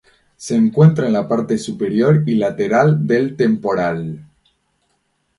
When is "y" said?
2.25-2.33